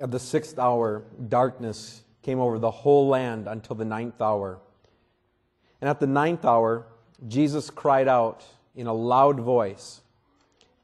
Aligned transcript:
At 0.00 0.10
the 0.10 0.18
sixth 0.18 0.58
hour, 0.58 1.04
darkness 1.28 2.02
came 2.22 2.40
over 2.40 2.58
the 2.58 2.70
whole 2.70 3.08
land 3.08 3.46
until 3.46 3.76
the 3.76 3.84
ninth 3.84 4.20
hour. 4.20 4.58
And 5.80 5.90
at 5.90 6.00
the 6.00 6.06
ninth 6.06 6.44
hour, 6.44 6.86
Jesus 7.28 7.68
cried 7.68 8.08
out 8.08 8.44
in 8.74 8.86
a 8.86 8.94
loud 8.94 9.40
voice, 9.40 10.00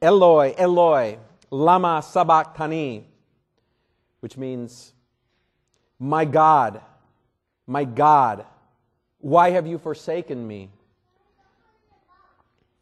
Eloi, 0.02 0.54
Eloi, 0.58 1.18
lama 1.50 2.02
sabachthani, 2.02 3.06
which 4.20 4.36
means, 4.36 4.92
My 5.98 6.26
God, 6.26 6.82
my 7.66 7.84
God, 7.84 8.44
why 9.18 9.50
have 9.50 9.66
you 9.66 9.78
forsaken 9.78 10.46
me? 10.46 10.70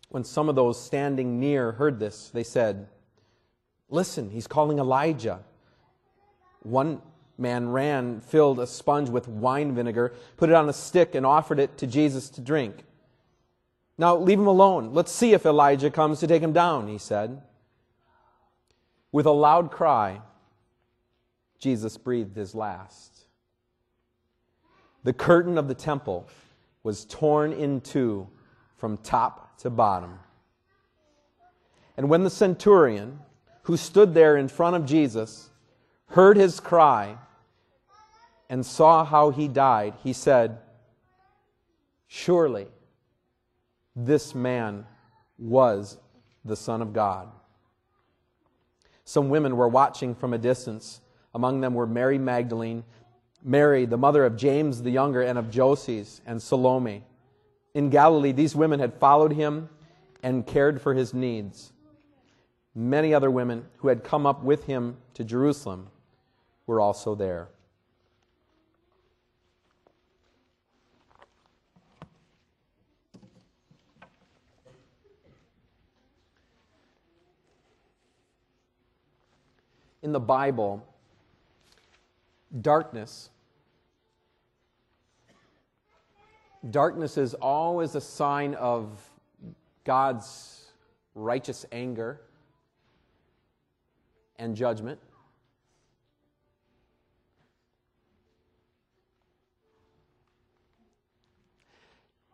When 0.08 0.24
some 0.24 0.48
of 0.48 0.56
those 0.56 0.80
standing 0.80 1.38
near 1.38 1.72
heard 1.72 1.98
this, 1.98 2.30
they 2.30 2.44
said, 2.44 2.88
Listen, 3.88 4.30
he's 4.30 4.46
calling 4.46 4.78
Elijah. 4.78 5.40
One 6.64 7.00
man 7.38 7.68
ran, 7.68 8.20
filled 8.20 8.58
a 8.58 8.66
sponge 8.66 9.08
with 9.08 9.28
wine 9.28 9.74
vinegar, 9.74 10.14
put 10.36 10.50
it 10.50 10.54
on 10.54 10.68
a 10.68 10.72
stick, 10.72 11.14
and 11.14 11.24
offered 11.24 11.60
it 11.60 11.78
to 11.78 11.86
Jesus 11.86 12.28
to 12.30 12.40
drink. 12.40 12.84
Now, 13.96 14.16
leave 14.16 14.40
him 14.40 14.48
alone. 14.48 14.92
Let's 14.92 15.12
see 15.12 15.32
if 15.32 15.46
Elijah 15.46 15.90
comes 15.90 16.18
to 16.20 16.26
take 16.26 16.42
him 16.42 16.52
down, 16.52 16.88
he 16.88 16.98
said. 16.98 17.42
With 19.12 19.26
a 19.26 19.30
loud 19.30 19.70
cry, 19.70 20.20
Jesus 21.60 21.96
breathed 21.96 22.34
his 22.34 22.54
last. 22.54 23.26
The 25.04 25.12
curtain 25.12 25.58
of 25.58 25.68
the 25.68 25.74
temple 25.74 26.28
was 26.82 27.04
torn 27.04 27.52
in 27.52 27.80
two 27.80 28.26
from 28.76 28.96
top 28.98 29.58
to 29.58 29.70
bottom. 29.70 30.18
And 31.96 32.08
when 32.08 32.24
the 32.24 32.30
centurion, 32.30 33.20
who 33.62 33.76
stood 33.76 34.14
there 34.14 34.36
in 34.36 34.48
front 34.48 34.76
of 34.76 34.84
Jesus, 34.84 35.50
heard 36.08 36.36
his 36.36 36.60
cry 36.60 37.16
and 38.48 38.64
saw 38.64 39.04
how 39.04 39.30
he 39.30 39.48
died, 39.48 39.94
he 40.02 40.12
said, 40.12 40.58
Surely 42.06 42.68
this 43.96 44.34
man 44.34 44.86
was 45.38 45.98
the 46.44 46.56
Son 46.56 46.82
of 46.82 46.92
God. 46.92 47.28
Some 49.04 49.28
women 49.28 49.56
were 49.56 49.68
watching 49.68 50.14
from 50.14 50.32
a 50.32 50.38
distance. 50.38 51.00
Among 51.34 51.60
them 51.60 51.74
were 51.74 51.86
Mary 51.86 52.18
Magdalene, 52.18 52.84
Mary, 53.42 53.84
the 53.84 53.98
mother 53.98 54.24
of 54.24 54.36
James 54.36 54.82
the 54.82 54.90
younger, 54.90 55.22
and 55.22 55.38
of 55.38 55.50
Joses, 55.50 56.20
and 56.26 56.40
Salome. 56.40 57.04
In 57.74 57.90
Galilee, 57.90 58.32
these 58.32 58.54
women 58.54 58.80
had 58.80 58.94
followed 58.94 59.32
him 59.32 59.68
and 60.22 60.46
cared 60.46 60.80
for 60.80 60.94
his 60.94 61.12
needs. 61.12 61.72
Many 62.74 63.12
other 63.12 63.30
women 63.30 63.66
who 63.78 63.88
had 63.88 64.04
come 64.04 64.26
up 64.26 64.42
with 64.42 64.64
him 64.64 64.96
to 65.14 65.24
Jerusalem 65.24 65.88
were 66.66 66.80
also 66.80 67.14
there. 67.14 67.48
In 80.02 80.12
the 80.12 80.20
Bible, 80.20 80.86
darkness 82.60 83.30
darkness 86.70 87.18
is 87.18 87.34
always 87.34 87.94
a 87.94 88.00
sign 88.00 88.54
of 88.54 89.10
God's 89.84 90.72
righteous 91.14 91.66
anger 91.72 92.20
and 94.38 94.56
judgment. 94.56 94.98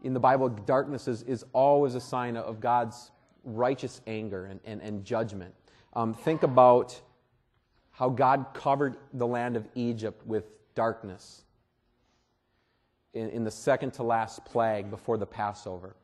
In 0.02 0.14
the 0.14 0.20
Bible, 0.20 0.48
darkness 0.48 1.08
is, 1.08 1.22
is 1.22 1.44
always 1.52 1.94
a 1.94 2.00
sign 2.00 2.36
of 2.36 2.60
God's 2.60 3.10
righteous 3.44 4.00
anger 4.06 4.46
and, 4.46 4.60
and, 4.64 4.80
and 4.82 5.04
judgment. 5.04 5.54
Um, 5.94 6.14
think 6.14 6.42
about 6.42 7.00
how 7.90 8.08
God 8.08 8.46
covered 8.54 8.96
the 9.12 9.26
land 9.26 9.56
of 9.56 9.68
Egypt 9.74 10.26
with 10.26 10.44
darkness 10.74 11.42
in, 13.12 13.28
in 13.30 13.44
the 13.44 13.50
second 13.50 13.92
to 13.94 14.02
last 14.02 14.44
plague 14.44 14.90
before 14.90 15.18
the 15.18 15.26
Passover. 15.26 15.96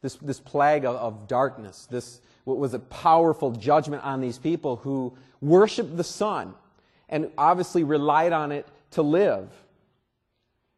This, 0.00 0.16
this 0.16 0.40
plague 0.40 0.84
of, 0.84 0.96
of 0.96 1.28
darkness, 1.28 1.86
this 1.90 2.20
what 2.44 2.58
was 2.58 2.74
a 2.74 2.80
powerful 2.80 3.52
judgment 3.52 4.02
on 4.02 4.20
these 4.20 4.38
people 4.38 4.76
who 4.76 5.16
worshiped 5.40 5.96
the 5.96 6.04
sun 6.04 6.54
and 7.08 7.30
obviously 7.38 7.84
relied 7.84 8.32
on 8.32 8.50
it 8.50 8.66
to 8.92 9.02
live. 9.02 9.48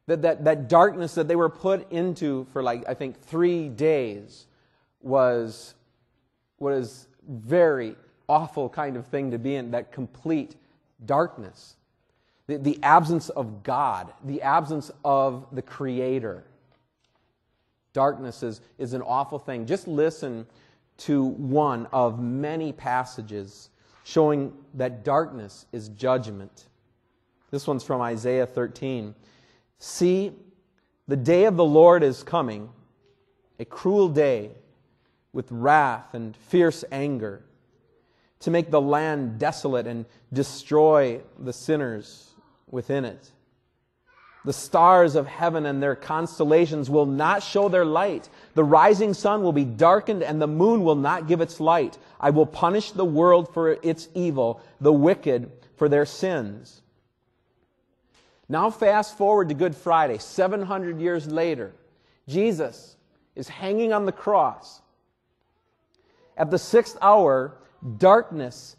That, 0.06 0.22
that, 0.22 0.44
that 0.44 0.68
darkness 0.68 1.14
that 1.14 1.28
they 1.28 1.36
were 1.36 1.48
put 1.48 1.90
into 1.90 2.46
for 2.52 2.62
like, 2.62 2.84
I 2.86 2.94
think, 2.94 3.20
three 3.22 3.68
days 3.68 4.46
was, 5.00 5.74
was 6.58 7.06
very 7.28 7.96
awful 8.28 8.68
kind 8.68 8.96
of 8.96 9.06
thing 9.06 9.30
to 9.30 9.38
be 9.38 9.54
in, 9.54 9.70
that 9.70 9.92
complete 9.92 10.56
darkness. 11.04 11.76
The, 12.46 12.58
the 12.58 12.78
absence 12.82 13.30
of 13.30 13.62
God, 13.62 14.12
the 14.24 14.42
absence 14.42 14.90
of 15.04 15.46
the 15.52 15.62
Creator. 15.62 16.44
Darkness 17.92 18.42
is, 18.42 18.60
is 18.78 18.92
an 18.92 19.02
awful 19.02 19.38
thing. 19.38 19.66
Just 19.66 19.88
listen 19.88 20.46
to 20.98 21.24
one 21.24 21.86
of 21.92 22.20
many 22.20 22.72
passages 22.72 23.70
showing 24.04 24.52
that 24.74 25.04
darkness 25.04 25.66
is 25.72 25.88
judgment. 25.90 26.66
This 27.50 27.66
one's 27.66 27.84
from 27.84 28.00
Isaiah 28.00 28.46
13. 28.46 29.14
See, 29.78 30.32
the 31.06 31.16
day 31.16 31.44
of 31.44 31.56
the 31.56 31.64
Lord 31.64 32.02
is 32.02 32.22
coming, 32.22 32.70
a 33.58 33.64
cruel 33.64 34.08
day 34.08 34.50
with 35.32 35.50
wrath 35.50 36.14
and 36.14 36.36
fierce 36.36 36.84
anger, 36.90 37.44
to 38.40 38.50
make 38.50 38.70
the 38.70 38.80
land 38.80 39.38
desolate 39.38 39.86
and 39.86 40.06
destroy 40.32 41.20
the 41.38 41.52
sinners 41.52 42.34
within 42.70 43.04
it. 43.04 43.30
The 44.44 44.52
stars 44.52 45.14
of 45.14 45.26
heaven 45.26 45.64
and 45.64 45.82
their 45.82 45.96
constellations 45.96 46.90
will 46.90 47.06
not 47.06 47.42
show 47.42 47.70
their 47.70 47.86
light. 47.86 48.28
The 48.54 48.64
rising 48.64 49.14
sun 49.14 49.42
will 49.42 49.54
be 49.54 49.64
darkened 49.64 50.22
and 50.22 50.40
the 50.40 50.46
moon 50.46 50.84
will 50.84 50.96
not 50.96 51.26
give 51.26 51.40
its 51.40 51.60
light. 51.60 51.96
I 52.20 52.28
will 52.30 52.44
punish 52.44 52.90
the 52.90 53.06
world 53.06 53.52
for 53.54 53.78
its 53.82 54.08
evil, 54.14 54.60
the 54.80 54.92
wicked 54.92 55.50
for 55.76 55.88
their 55.88 56.04
sins. 56.04 56.82
Now, 58.48 58.70
fast 58.70 59.16
forward 59.16 59.48
to 59.48 59.54
Good 59.54 59.74
Friday, 59.74 60.18
700 60.18 61.00
years 61.00 61.26
later. 61.26 61.72
Jesus 62.28 62.96
is 63.34 63.48
hanging 63.48 63.92
on 63.92 64.06
the 64.06 64.12
cross. 64.12 64.82
At 66.36 66.50
the 66.50 66.58
sixth 66.58 66.96
hour, 67.00 67.56
darkness 67.98 68.76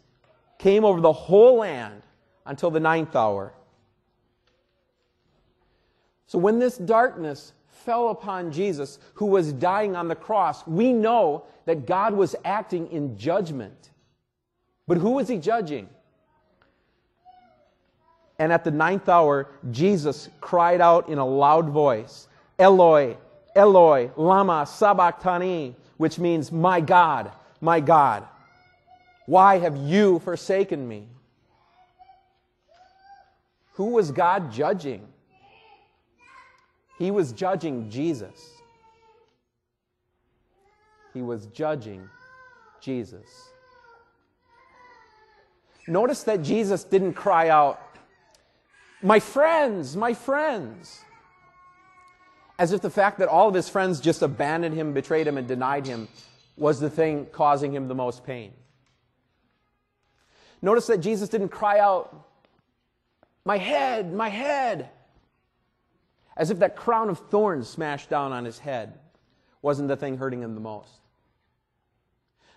came 0.58 0.84
over 0.84 1.00
the 1.00 1.12
whole 1.12 1.58
land 1.58 2.02
until 2.44 2.70
the 2.70 2.80
ninth 2.80 3.14
hour. 3.16 3.52
So 6.26 6.38
when 6.38 6.58
this 6.58 6.76
darkness 6.76 7.52
fell 7.68 8.10
upon 8.10 8.52
Jesus, 8.52 8.98
who 9.14 9.26
was 9.26 9.52
dying 9.52 9.94
on 9.94 10.08
the 10.08 10.14
cross, 10.14 10.66
we 10.66 10.92
know 10.92 11.44
that 11.66 11.86
God 11.86 12.14
was 12.14 12.34
acting 12.44 12.90
in 12.90 13.16
judgment. 13.16 13.90
But 14.86 14.98
who 14.98 15.12
was 15.12 15.28
he 15.28 15.38
judging? 15.38 15.88
And 18.38 18.52
at 18.52 18.64
the 18.64 18.70
ninth 18.70 19.08
hour, 19.08 19.48
Jesus 19.70 20.28
cried 20.40 20.80
out 20.80 21.08
in 21.08 21.18
a 21.18 21.26
loud 21.26 21.70
voice, 21.70 22.28
Eloi, 22.58 23.16
Eloi, 23.54 24.10
lama 24.16 24.66
sabachthani, 24.66 25.74
which 25.96 26.18
means, 26.18 26.52
My 26.52 26.80
God, 26.80 27.32
my 27.60 27.80
God, 27.80 28.26
why 29.26 29.58
have 29.58 29.76
you 29.76 30.18
forsaken 30.20 30.86
me? 30.86 31.08
Who 33.72 33.90
was 33.90 34.10
God 34.10 34.52
judging? 34.52 35.06
He 36.98 37.10
was 37.10 37.32
judging 37.32 37.90
Jesus. 37.90 38.52
He 41.12 41.22
was 41.22 41.46
judging 41.46 42.08
Jesus. 42.80 43.48
Notice 45.88 46.22
that 46.24 46.42
Jesus 46.42 46.84
didn't 46.84 47.14
cry 47.14 47.48
out, 47.48 47.80
My 49.02 49.20
friends, 49.20 49.96
my 49.96 50.14
friends. 50.14 51.02
As 52.58 52.72
if 52.72 52.80
the 52.80 52.90
fact 52.90 53.18
that 53.18 53.28
all 53.28 53.48
of 53.48 53.54
his 53.54 53.68
friends 53.68 54.00
just 54.00 54.22
abandoned 54.22 54.74
him, 54.74 54.94
betrayed 54.94 55.26
him, 55.26 55.36
and 55.36 55.46
denied 55.46 55.86
him 55.86 56.08
was 56.56 56.80
the 56.80 56.88
thing 56.88 57.26
causing 57.32 57.74
him 57.74 57.88
the 57.88 57.94
most 57.94 58.24
pain. 58.24 58.52
Notice 60.62 60.86
that 60.86 60.98
Jesus 60.98 61.28
didn't 61.28 61.50
cry 61.50 61.78
out, 61.78 62.26
My 63.44 63.58
head, 63.58 64.12
my 64.12 64.30
head 64.30 64.90
as 66.36 66.50
if 66.50 66.58
that 66.58 66.76
crown 66.76 67.08
of 67.08 67.18
thorns 67.30 67.68
smashed 67.68 68.10
down 68.10 68.32
on 68.32 68.44
his 68.44 68.58
head 68.58 68.98
wasn't 69.62 69.88
the 69.88 69.96
thing 69.96 70.18
hurting 70.18 70.42
him 70.42 70.54
the 70.54 70.60
most. 70.60 70.90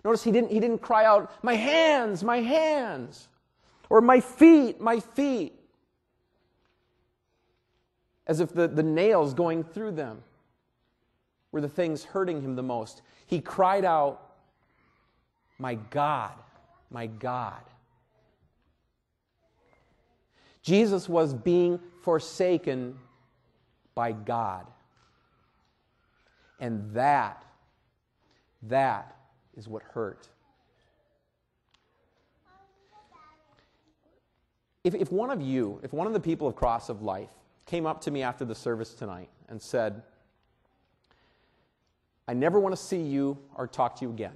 Notice 0.04 0.22
he 0.22 0.30
didn't, 0.30 0.50
he 0.50 0.60
didn't 0.60 0.78
cry 0.78 1.04
out, 1.04 1.32
My 1.42 1.54
hands, 1.54 2.22
my 2.22 2.40
hands. 2.40 3.28
Or 3.88 4.00
my 4.00 4.20
feet, 4.20 4.80
my 4.80 5.00
feet. 5.00 5.59
As 8.30 8.38
if 8.38 8.54
the, 8.54 8.68
the 8.68 8.84
nails 8.84 9.34
going 9.34 9.64
through 9.64 9.90
them 9.90 10.22
were 11.50 11.60
the 11.60 11.68
things 11.68 12.04
hurting 12.04 12.40
him 12.42 12.54
the 12.54 12.62
most. 12.62 13.02
He 13.26 13.40
cried 13.40 13.84
out, 13.84 14.34
My 15.58 15.74
God, 15.74 16.34
my 16.92 17.08
God. 17.08 17.60
Jesus 20.62 21.08
was 21.08 21.34
being 21.34 21.80
forsaken 22.02 22.96
by 23.96 24.12
God. 24.12 24.64
And 26.60 26.94
that, 26.94 27.44
that 28.62 29.16
is 29.56 29.66
what 29.66 29.82
hurt. 29.82 30.28
If, 34.84 34.94
if 34.94 35.10
one 35.10 35.30
of 35.30 35.42
you, 35.42 35.80
if 35.82 35.92
one 35.92 36.06
of 36.06 36.12
the 36.12 36.20
people 36.20 36.46
of 36.46 36.54
Cross 36.54 36.90
of 36.90 37.02
Life 37.02 37.30
came 37.70 37.86
up 37.86 38.00
to 38.00 38.10
me 38.10 38.20
after 38.22 38.44
the 38.44 38.54
service 38.54 38.94
tonight 38.94 39.28
and 39.48 39.62
said, 39.62 40.02
I 42.26 42.34
never 42.34 42.58
want 42.58 42.74
to 42.74 42.82
see 42.82 43.00
you 43.00 43.38
or 43.54 43.68
talk 43.68 43.94
to 43.96 44.04
you 44.04 44.10
again, 44.10 44.34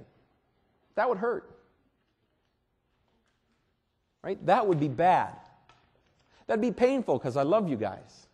that 0.95 1.09
would 1.09 1.17
hurt. 1.17 1.53
Right? 4.23 4.43
That 4.45 4.65
would 4.65 4.79
be 4.79 4.87
bad. 4.87 5.33
That'd 6.47 6.61
be 6.61 6.71
painful 6.71 7.17
because 7.17 7.35
I 7.35 7.43
love 7.43 7.67
you 7.67 7.75
guys. 7.75 8.27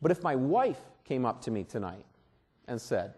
But 0.00 0.10
if 0.10 0.22
my 0.22 0.36
wife 0.36 0.80
came 1.04 1.26
up 1.26 1.42
to 1.42 1.50
me 1.50 1.64
tonight 1.64 2.06
and 2.66 2.80
said, 2.80 3.12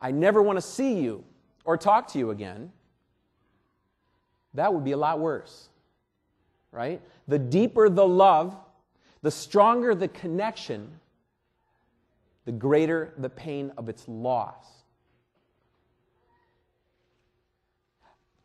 I 0.00 0.12
never 0.12 0.40
want 0.40 0.56
to 0.56 0.62
see 0.62 1.00
you 1.00 1.24
or 1.64 1.76
talk 1.76 2.06
to 2.12 2.18
you 2.18 2.30
again, 2.30 2.70
that 4.54 4.72
would 4.72 4.84
be 4.84 4.92
a 4.92 4.96
lot 4.96 5.18
worse. 5.18 5.68
Right? 6.70 7.00
The 7.26 7.38
deeper 7.38 7.88
the 7.88 8.06
love, 8.06 8.56
the 9.22 9.30
stronger 9.30 9.94
the 9.94 10.08
connection, 10.08 11.00
the 12.44 12.52
greater 12.52 13.12
the 13.18 13.30
pain 13.30 13.72
of 13.76 13.88
its 13.88 14.06
loss. 14.06 14.66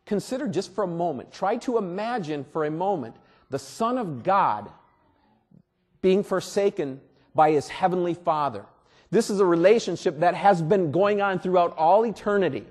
Consider 0.06 0.48
just 0.48 0.74
for 0.74 0.84
a 0.84 0.88
moment, 0.88 1.32
try 1.32 1.56
to 1.58 1.78
imagine 1.78 2.44
for 2.52 2.64
a 2.64 2.70
moment 2.70 3.16
the 3.50 3.58
Son 3.58 3.96
of 3.96 4.22
God 4.22 4.70
being 6.02 6.22
forsaken 6.22 7.00
by 7.34 7.52
his 7.52 7.68
heavenly 7.68 8.14
Father. 8.14 8.66
This 9.10 9.30
is 9.30 9.40
a 9.40 9.46
relationship 9.46 10.20
that 10.20 10.34
has 10.34 10.60
been 10.60 10.90
going 10.92 11.22
on 11.22 11.38
throughout 11.38 11.74
all 11.78 12.04
eternity. 12.04 12.66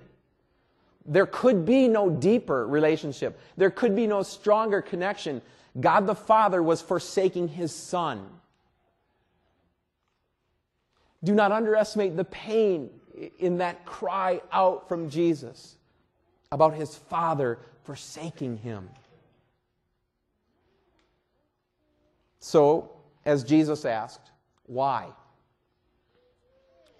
There 1.05 1.25
could 1.25 1.65
be 1.65 1.87
no 1.87 2.09
deeper 2.09 2.65
relationship. 2.65 3.39
There 3.57 3.71
could 3.71 3.95
be 3.95 4.07
no 4.07 4.23
stronger 4.23 4.81
connection. 4.81 5.41
God 5.79 6.07
the 6.07 6.15
Father 6.15 6.63
was 6.63 6.81
forsaking 6.81 7.49
his 7.49 7.73
Son. 7.73 8.25
Do 11.23 11.33
not 11.33 11.51
underestimate 11.51 12.15
the 12.15 12.25
pain 12.25 12.89
in 13.39 13.57
that 13.57 13.85
cry 13.85 14.41
out 14.51 14.87
from 14.87 15.09
Jesus 15.09 15.77
about 16.51 16.73
his 16.73 16.95
Father 16.95 17.59
forsaking 17.83 18.57
him. 18.57 18.89
So, 22.39 22.91
as 23.25 23.43
Jesus 23.43 23.85
asked, 23.85 24.31
why? 24.65 25.07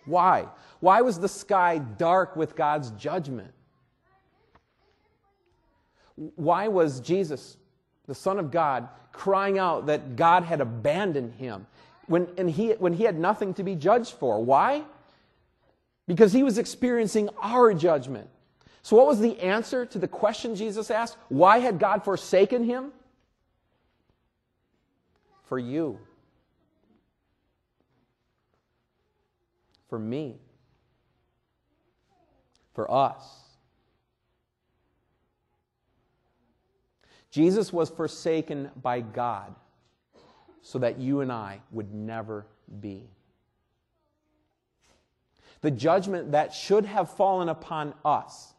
Why? 0.05 0.47
Why 0.79 1.01
was 1.01 1.19
the 1.19 1.27
sky 1.27 1.77
dark 1.77 2.35
with 2.35 2.55
God's 2.55 2.91
judgment? 2.91 3.53
Why 6.15 6.67
was 6.67 6.99
Jesus, 6.99 7.57
the 8.07 8.15
Son 8.15 8.39
of 8.39 8.51
God, 8.51 8.87
crying 9.11 9.57
out 9.57 9.87
that 9.87 10.15
God 10.15 10.43
had 10.43 10.61
abandoned 10.61 11.33
him 11.35 11.65
when, 12.07 12.27
and 12.37 12.49
he, 12.49 12.71
when 12.71 12.93
he 12.93 13.03
had 13.03 13.17
nothing 13.17 13.53
to 13.55 13.63
be 13.63 13.75
judged 13.75 14.13
for? 14.13 14.43
Why? 14.43 14.83
Because 16.07 16.33
he 16.33 16.43
was 16.43 16.57
experiencing 16.57 17.29
our 17.41 17.73
judgment. 17.73 18.29
So, 18.81 18.97
what 18.97 19.07
was 19.07 19.19
the 19.19 19.39
answer 19.39 19.85
to 19.85 19.97
the 19.97 20.09
question 20.09 20.55
Jesus 20.55 20.91
asked? 20.91 21.17
Why 21.29 21.59
had 21.59 21.79
God 21.79 22.03
forsaken 22.03 22.65
him? 22.65 22.91
For 25.45 25.57
you. 25.57 25.99
For 29.87 29.97
me. 29.97 30.35
For 32.73 32.91
us. 32.91 33.42
Jesus 37.33 37.73
was 37.73 37.89
forsaken 37.89 38.69
by 38.79 39.01
God 39.01 39.55
so 40.61 40.77
that 40.77 40.99
you 40.99 41.21
and 41.21 41.31
I 41.31 41.61
would 41.71 41.91
never 41.91 42.45
be. 42.79 43.09
The 45.61 45.71
judgment 45.71 46.33
that 46.33 46.53
should 46.53 46.85
have 46.85 47.09
fallen 47.09 47.49
upon 47.49 47.95
us 48.05 48.53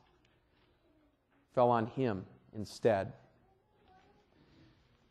fell 1.55 1.71
on 1.71 1.87
him 1.87 2.27
instead. 2.53 3.13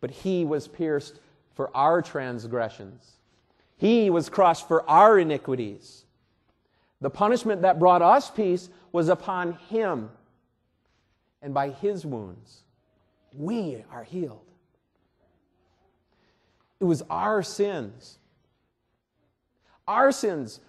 But 0.01 0.11
he 0.11 0.43
was 0.43 0.67
pierced 0.67 1.21
for 1.53 1.71
our 1.73 2.01
transgressions, 2.01 3.13
he 3.77 4.09
was 4.09 4.27
crushed 4.27 4.67
for 4.67 4.87
our 4.89 5.17
iniquities. 5.17 6.03
The 6.99 7.09
punishment 7.09 7.61
that 7.61 7.79
brought 7.79 8.01
us 8.01 8.29
peace 8.29 8.69
was 8.91 9.07
upon 9.07 9.53
him, 9.69 10.09
and 11.41 11.53
by 11.53 11.69
his 11.69 12.05
wounds, 12.05 12.62
we 13.37 13.83
are 13.91 14.03
healed. 14.03 14.45
It 16.79 16.85
was 16.85 17.03
our 17.09 17.43
sins. 17.43 18.17
Our 19.87 20.11
sins 20.11 20.59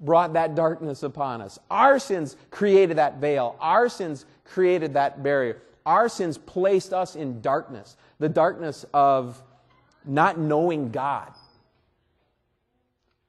brought 0.00 0.34
that 0.34 0.54
darkness 0.54 1.02
upon 1.02 1.40
us. 1.40 1.58
Our 1.70 1.98
sins 1.98 2.36
created 2.50 2.98
that 2.98 3.18
veil. 3.18 3.56
Our 3.60 3.88
sins 3.88 4.26
created 4.44 4.94
that 4.94 5.22
barrier. 5.22 5.62
Our 5.84 6.08
sins 6.08 6.38
placed 6.38 6.92
us 6.92 7.16
in 7.16 7.40
darkness 7.40 7.96
the 8.18 8.28
darkness 8.28 8.84
of 8.92 9.42
not 10.04 10.38
knowing 10.38 10.90
God 10.90 11.32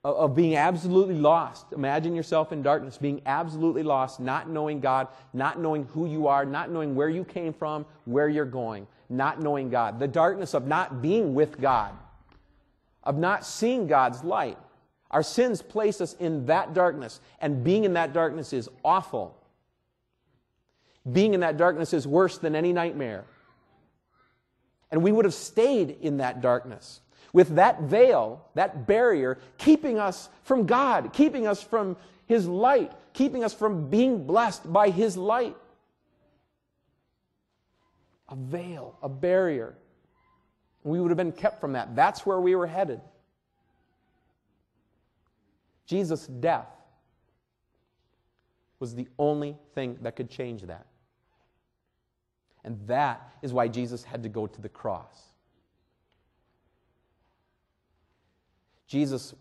of 0.03 0.35
being 0.35 0.55
absolutely 0.55 1.15
lost. 1.15 1.65
Imagine 1.73 2.15
yourself 2.15 2.51
in 2.53 2.61
darkness, 2.61 2.97
being 2.97 3.21
absolutely 3.25 3.83
lost, 3.83 4.19
not 4.19 4.49
knowing 4.49 4.79
God, 4.79 5.07
not 5.33 5.59
knowing 5.59 5.85
who 5.85 6.07
you 6.07 6.27
are, 6.27 6.45
not 6.45 6.71
knowing 6.71 6.95
where 6.95 7.09
you 7.09 7.25
came 7.25 7.53
from, 7.53 7.85
where 8.05 8.29
you're 8.29 8.45
going, 8.45 8.87
not 9.09 9.41
knowing 9.41 9.69
God. 9.69 9.99
The 9.99 10.07
darkness 10.07 10.53
of 10.53 10.67
not 10.67 11.01
being 11.01 11.33
with 11.33 11.59
God, 11.59 11.93
of 13.03 13.17
not 13.17 13.45
seeing 13.45 13.87
God's 13.87 14.23
light. 14.23 14.57
Our 15.11 15.23
sins 15.23 15.61
place 15.61 15.99
us 15.99 16.13
in 16.13 16.45
that 16.45 16.73
darkness, 16.73 17.19
and 17.41 17.63
being 17.63 17.83
in 17.83 17.93
that 17.93 18.13
darkness 18.13 18.53
is 18.53 18.69
awful. 18.85 19.35
Being 21.11 21.33
in 21.33 21.41
that 21.41 21.57
darkness 21.57 21.93
is 21.93 22.07
worse 22.07 22.37
than 22.37 22.55
any 22.55 22.71
nightmare. 22.71 23.25
And 24.91 25.03
we 25.03 25.11
would 25.11 25.25
have 25.25 25.33
stayed 25.33 25.97
in 26.01 26.17
that 26.17 26.41
darkness 26.41 27.01
with 27.33 27.55
that 27.55 27.81
veil, 27.83 28.45
that 28.55 28.87
barrier, 28.87 29.37
keeping 29.57 29.99
us 29.99 30.29
from 30.43 30.65
God, 30.65 31.13
keeping 31.13 31.47
us 31.47 31.61
from 31.61 31.97
His 32.25 32.47
light, 32.47 32.91
keeping 33.13 33.43
us 33.43 33.53
from 33.53 33.89
being 33.89 34.25
blessed 34.25 34.71
by 34.71 34.89
His 34.89 35.17
light. 35.17 35.55
A 38.29 38.35
veil, 38.35 38.97
a 39.01 39.09
barrier. 39.09 39.75
We 40.83 40.99
would 40.99 41.09
have 41.09 41.17
been 41.17 41.31
kept 41.31 41.59
from 41.59 41.73
that. 41.73 41.95
That's 41.95 42.25
where 42.25 42.39
we 42.39 42.55
were 42.55 42.67
headed. 42.67 43.01
Jesus' 45.85 46.27
death 46.27 46.67
was 48.79 48.95
the 48.95 49.07
only 49.17 49.57
thing 49.75 49.97
that 50.01 50.15
could 50.15 50.29
change 50.29 50.61
that. 50.63 50.85
And 52.63 52.79
that 52.87 53.33
is 53.41 53.53
why 53.53 53.67
Jesus 53.67 54.03
had 54.03 54.23
to 54.23 54.29
go 54.29 54.47
to 54.47 54.61
the 54.61 54.69
cross. 54.69 55.28
Jesus 58.89 59.35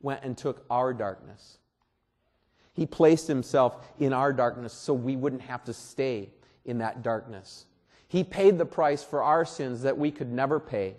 went 0.00 0.22
and 0.22 0.38
took 0.38 0.64
our 0.70 0.94
darkness. 0.94 1.58
He 2.72 2.86
placed 2.86 3.26
himself 3.26 3.76
in 3.98 4.12
our 4.12 4.32
darkness 4.32 4.72
so 4.72 4.94
we 4.94 5.16
wouldn't 5.16 5.42
have 5.42 5.64
to 5.64 5.74
stay 5.74 6.30
in 6.64 6.78
that 6.78 7.02
darkness. 7.02 7.66
He 8.08 8.22
paid 8.22 8.56
the 8.56 8.64
price 8.64 9.02
for 9.02 9.22
our 9.22 9.44
sins 9.44 9.82
that 9.82 9.98
we 9.98 10.12
could 10.12 10.30
never 10.30 10.60
pay 10.60 10.94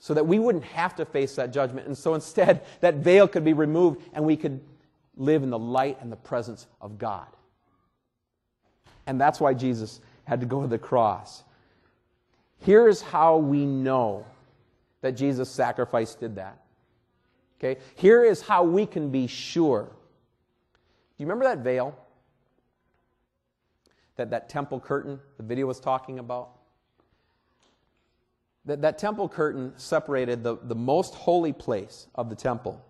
so 0.00 0.14
that 0.14 0.26
we 0.26 0.38
wouldn't 0.40 0.64
have 0.64 0.96
to 0.96 1.04
face 1.04 1.36
that 1.36 1.52
judgment. 1.52 1.86
And 1.86 1.96
so 1.96 2.14
instead, 2.14 2.64
that 2.80 2.96
veil 2.96 3.28
could 3.28 3.44
be 3.44 3.52
removed 3.52 4.02
and 4.12 4.24
we 4.24 4.36
could 4.36 4.60
live 5.16 5.44
in 5.44 5.50
the 5.50 5.58
light 5.58 5.98
and 6.00 6.10
the 6.10 6.16
presence 6.16 6.66
of 6.80 6.98
God. 6.98 7.28
And 9.06 9.20
that's 9.20 9.40
why 9.40 9.54
Jesus 9.54 10.00
had 10.24 10.40
to 10.40 10.46
go 10.46 10.62
to 10.62 10.66
the 10.66 10.78
cross. 10.78 11.44
Here's 12.58 13.00
how 13.00 13.36
we 13.36 13.64
know 13.64 14.26
that 15.02 15.12
Jesus' 15.12 15.50
sacrifice 15.50 16.14
did 16.14 16.36
that. 16.36 16.60
Okay? 17.58 17.80
Here 17.94 18.24
is 18.24 18.42
how 18.42 18.64
we 18.64 18.86
can 18.86 19.10
be 19.10 19.26
sure. 19.26 19.84
Do 19.84 19.90
you 21.18 21.26
remember 21.26 21.44
that 21.44 21.58
veil? 21.58 21.96
that, 24.20 24.30
that 24.30 24.50
temple 24.50 24.78
curtain 24.78 25.18
the 25.38 25.42
video 25.42 25.66
was 25.66 25.80
talking 25.80 26.18
about. 26.18 26.50
That, 28.66 28.82
that 28.82 28.98
temple 28.98 29.30
curtain 29.30 29.72
separated 29.76 30.44
the, 30.44 30.58
the 30.62 30.74
most 30.74 31.14
holy 31.14 31.54
place 31.54 32.06
of 32.14 32.28
the 32.28 32.36
temple, 32.36 32.84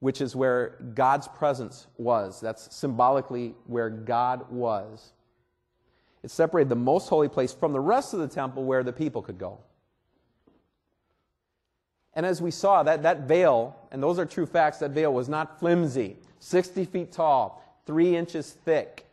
which 0.00 0.22
is 0.22 0.34
where 0.34 0.78
God's 0.94 1.28
presence 1.28 1.88
was. 1.98 2.40
That's 2.40 2.74
symbolically 2.74 3.54
where 3.66 3.90
God 3.90 4.50
was. 4.50 5.12
It 6.22 6.30
separated 6.30 6.70
the 6.70 6.76
most 6.76 7.10
holy 7.10 7.28
place 7.28 7.52
from 7.52 7.74
the 7.74 7.80
rest 7.80 8.14
of 8.14 8.20
the 8.20 8.28
temple 8.28 8.64
where 8.64 8.82
the 8.82 8.94
people 8.94 9.20
could 9.20 9.38
go. 9.38 9.58
And 12.18 12.26
as 12.26 12.42
we 12.42 12.50
saw, 12.50 12.82
that, 12.82 13.04
that 13.04 13.28
veil, 13.28 13.76
and 13.92 14.02
those 14.02 14.18
are 14.18 14.26
true 14.26 14.44
facts, 14.44 14.78
that 14.78 14.90
veil 14.90 15.14
was 15.14 15.28
not 15.28 15.60
flimsy, 15.60 16.16
60 16.40 16.84
feet 16.86 17.12
tall, 17.12 17.62
three 17.86 18.16
inches 18.16 18.50
thick. 18.50 19.06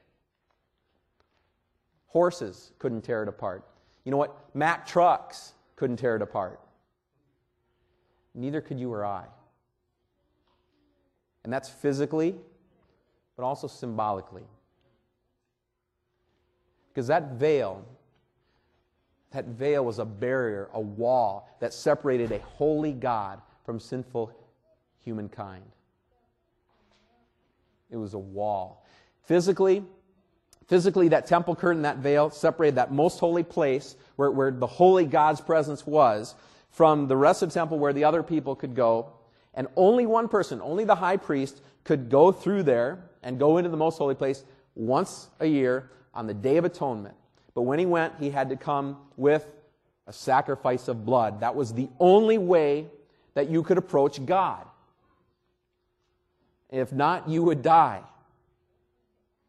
Horses 2.07 2.71
couldn't 2.79 3.03
tear 3.03 3.21
it 3.21 3.29
apart. 3.29 3.63
You 4.05 4.11
know 4.11 4.17
what? 4.17 4.35
Mack 4.55 4.87
trucks 4.87 5.53
couldn't 5.75 5.97
tear 5.97 6.15
it 6.15 6.23
apart. 6.23 6.59
Neither 8.33 8.59
could 8.59 8.79
you 8.79 8.91
or 8.91 9.05
I. 9.05 9.25
And 11.43 11.53
that's 11.53 11.69
physically, 11.69 12.33
but 13.37 13.43
also 13.43 13.67
symbolically. 13.67 14.47
Because 16.87 17.05
that 17.05 17.33
veil, 17.33 17.85
that 19.35 19.45
veil 19.45 19.83
was 19.83 19.99
a 19.99 20.05
barrier, 20.05 20.69
a 20.73 20.79
wall 20.79 21.49
that 21.59 21.73
separated 21.73 22.31
a 22.31 22.39
holy 22.39 22.93
God 22.93 23.41
from 23.65 23.81
sinful 23.81 24.31
humankind. 25.03 25.65
It 27.91 27.97
was 27.97 28.13
a 28.13 28.19
wall. 28.19 28.85
Physically, 29.25 29.83
physically, 30.67 31.09
that 31.09 31.27
temple 31.27 31.53
curtain, 31.53 31.81
that 31.81 31.97
veil, 31.97 32.29
separated 32.29 32.75
that 32.75 32.93
most 32.93 33.19
holy 33.19 33.43
place 33.43 33.97
where, 34.15 34.31
where 34.31 34.51
the 34.51 34.67
holy 34.67 35.05
God's 35.05 35.41
presence 35.41 35.85
was 35.85 36.33
from 36.71 37.07
the 37.07 37.17
rest 37.17 37.41
of 37.41 37.49
the 37.49 37.53
temple 37.53 37.77
where 37.77 37.93
the 37.93 38.05
other 38.05 38.23
people 38.23 38.55
could 38.55 38.73
go. 38.73 39.11
And 39.53 39.67
only 39.75 40.05
one 40.05 40.29
person, 40.29 40.61
only 40.61 40.85
the 40.85 40.95
high 40.95 41.17
priest, 41.17 41.61
could 41.83 42.09
go 42.09 42.31
through 42.31 42.63
there 42.63 43.09
and 43.21 43.37
go 43.37 43.57
into 43.57 43.69
the 43.69 43.77
most 43.77 43.97
holy 43.97 44.15
place 44.15 44.45
once 44.75 45.29
a 45.41 45.45
year 45.45 45.91
on 46.13 46.25
the 46.25 46.33
Day 46.33 46.55
of 46.55 46.63
Atonement. 46.63 47.15
But 47.55 47.63
when 47.63 47.79
he 47.79 47.85
went, 47.85 48.13
he 48.19 48.29
had 48.29 48.49
to 48.49 48.57
come 48.57 48.97
with 49.17 49.47
a 50.05 50.13
sacrifice 50.13 50.87
of 50.87 51.05
blood. 51.05 51.39
That 51.39 51.55
was 51.55 51.73
the 51.73 51.89
only 51.99 52.37
way 52.37 52.87
that 53.33 53.49
you 53.49 53.63
could 53.63 53.77
approach 53.77 54.23
God. 54.23 54.65
If 56.69 56.91
not, 56.91 57.29
you 57.29 57.41
would 57.43 57.61
die. 57.61 58.03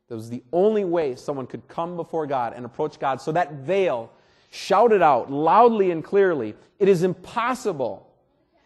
That 0.09 0.15
was 0.15 0.31
the 0.31 0.43
only 0.53 0.85
way 0.85 1.17
someone 1.17 1.47
could 1.47 1.67
come 1.67 1.97
before 1.97 2.27
God 2.27 2.55
and 2.55 2.65
approach 2.65 2.99
God. 2.99 3.21
So 3.21 3.33
that 3.33 3.53
veil 3.53 4.13
shouted 4.51 5.03
out 5.03 5.31
loudly 5.31 5.91
and 5.91 6.05
clearly 6.05 6.55
it 6.79 6.89
is 6.89 7.03
impossible, 7.03 8.09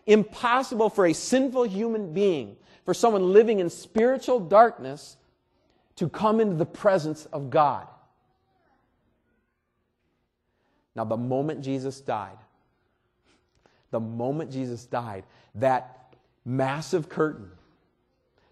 impossible 0.06 0.90
for 0.90 1.06
a 1.06 1.14
sinful 1.14 1.64
human 1.64 2.12
being, 2.12 2.56
for 2.84 2.92
someone 2.92 3.32
living 3.32 3.60
in 3.60 3.70
spiritual 3.70 4.38
darkness, 4.38 5.16
to 5.96 6.08
come 6.08 6.40
into 6.40 6.56
the 6.56 6.66
presence 6.66 7.26
of 7.26 7.50
God. 7.50 7.86
Now, 10.94 11.04
the 11.04 11.16
moment 11.16 11.62
Jesus 11.62 12.00
died, 12.00 12.38
the 13.90 14.00
moment 14.00 14.50
Jesus 14.50 14.84
died, 14.86 15.24
that 15.56 16.14
massive 16.44 17.08
curtain, 17.08 17.50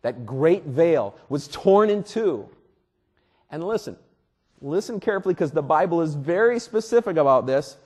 that 0.03 0.25
great 0.25 0.65
veil 0.65 1.17
was 1.29 1.49
torn 1.49 1.91
in 1.91 2.03
two. 2.03 2.49
And 3.51 3.65
listen, 3.65 3.97
listen 4.61 5.01
carefully 5.01 5.35
because 5.35 5.53
the 5.53 5.63
Bible 5.63 6.01
is 6.01 6.15
very 6.15 6.59
specific 6.59 7.17
about 7.17 7.47
this. 7.47 7.77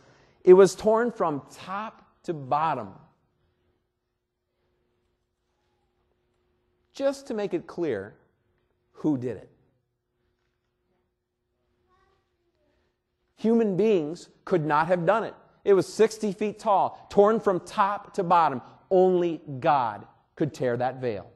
It 0.44 0.54
was 0.54 0.74
torn 0.74 1.12
from 1.12 1.42
top 1.52 2.04
to 2.24 2.34
bottom. 2.34 2.88
Just 6.92 7.26
to 7.28 7.34
make 7.34 7.54
it 7.54 7.66
clear 7.66 8.14
who 8.92 9.16
did 9.16 9.36
it. 9.36 9.51
Human 13.42 13.76
beings 13.76 14.28
could 14.44 14.64
not 14.64 14.86
have 14.86 15.04
done 15.04 15.24
it. 15.24 15.34
It 15.64 15.74
was 15.74 15.92
60 15.92 16.30
feet 16.30 16.60
tall, 16.60 17.04
torn 17.10 17.40
from 17.40 17.58
top 17.58 18.14
to 18.14 18.22
bottom. 18.22 18.62
Only 18.88 19.40
God 19.58 20.06
could 20.36 20.54
tear 20.54 20.76
that 20.76 21.00
veil. 21.00 21.28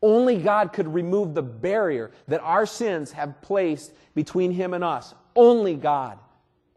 Only 0.00 0.38
God 0.38 0.72
could 0.72 0.86
remove 0.94 1.34
the 1.34 1.42
barrier 1.42 2.12
that 2.28 2.40
our 2.42 2.66
sins 2.66 3.10
have 3.12 3.42
placed 3.42 3.94
between 4.14 4.52
Him 4.52 4.74
and 4.74 4.84
us. 4.84 5.12
Only 5.34 5.74
God 5.74 6.20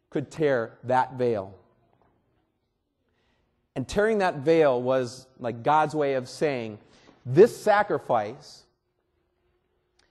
could 0.09 0.31
tear 0.31 0.79
that 0.85 1.13
veil. 1.13 1.53
And 3.75 3.87
tearing 3.87 4.17
that 4.17 4.37
veil 4.37 4.81
was 4.81 5.27
like 5.39 5.61
God's 5.61 5.93
way 5.93 6.15
of 6.15 6.27
saying, 6.27 6.79
This 7.27 7.55
sacrifice 7.55 8.63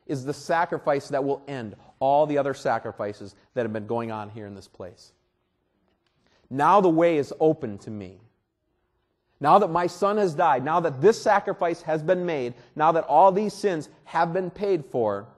is 0.06 0.24
the 0.24 0.32
sacrifice 0.32 1.08
that 1.08 1.24
will 1.24 1.42
end 1.48 1.74
all 2.00 2.26
the 2.26 2.38
other 2.38 2.54
sacrifices 2.54 3.34
that 3.54 3.62
have 3.62 3.72
been 3.72 3.86
going 3.86 4.10
on 4.10 4.30
here 4.30 4.46
in 4.46 4.54
this 4.54 4.68
place. 4.68 5.12
Now 6.50 6.80
the 6.80 6.88
way 6.88 7.18
is 7.18 7.32
open 7.40 7.78
to 7.78 7.90
me. 7.90 8.20
Now 9.40 9.58
that 9.60 9.70
my 9.70 9.86
son 9.86 10.16
has 10.16 10.34
died, 10.34 10.64
now 10.64 10.80
that 10.80 11.00
this 11.00 11.20
sacrifice 11.20 11.82
has 11.82 12.02
been 12.02 12.26
made, 12.26 12.54
now 12.74 12.92
that 12.92 13.04
all 13.04 13.30
these 13.30 13.54
sins 13.54 13.88
have 14.04 14.32
been 14.32 14.50
paid 14.50 14.84
for, 14.86 15.28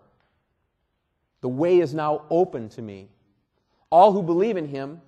the 1.43 1.49
way 1.49 1.81
is 1.81 1.95
now 1.95 2.23
open 2.31 2.69
to 2.71 2.83
me. 2.83 3.09
All 3.91 4.13
who 4.13 4.23
believe 4.23 4.57
in 4.57 4.69
him 4.69 5.01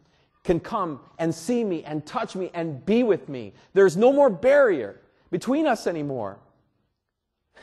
can 0.45 0.61
come 0.61 1.01
and 1.19 1.35
see 1.35 1.63
me 1.63 1.85
and 1.85 2.05
touch 2.05 2.35
me 2.35 2.51
and 2.53 2.85
be 2.85 3.03
with 3.03 3.29
me. 3.29 3.55
There's 3.75 3.97
no 3.97 4.13
more 4.13 4.29
barrier 4.29 5.01
between 5.31 5.67
us 5.67 5.87
anymore. 5.87 6.39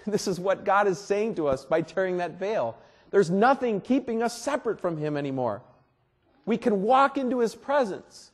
This 0.08 0.28
is 0.28 0.40
what 0.40 0.64
God 0.64 0.88
is 0.88 0.98
saying 0.98 1.36
to 1.36 1.48
us 1.48 1.66
by 1.66 1.82
tearing 1.82 2.18
that 2.18 2.40
veil. 2.40 2.78
There's 3.12 3.30
nothing 3.30 3.82
keeping 3.82 4.22
us 4.22 4.40
separate 4.40 4.80
from 4.80 4.98
him 4.98 5.18
anymore. 5.18 5.64
We 6.46 6.58
can 6.58 6.82
walk 6.82 7.18
into 7.18 7.40
his 7.40 7.56
presence. 7.56 8.32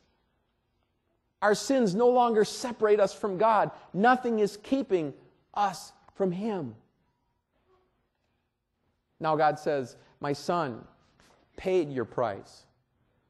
Our 1.42 1.54
sins 1.54 1.94
no 1.94 2.10
longer 2.10 2.44
separate 2.44 3.00
us 3.00 3.14
from 3.14 3.38
God. 3.38 3.70
Nothing 3.94 4.40
is 4.40 4.58
keeping 4.58 5.14
us 5.54 5.94
from 6.16 6.32
Him. 6.32 6.76
Now, 9.20 9.36
God 9.36 9.60
says, 9.60 9.96
My 10.20 10.34
son 10.34 10.84
paid 11.56 11.92
your 11.92 12.06
price. 12.06 12.64